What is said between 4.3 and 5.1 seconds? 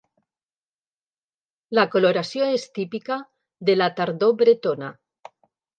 bretona.